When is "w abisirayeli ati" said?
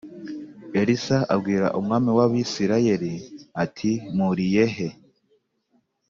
2.17-3.91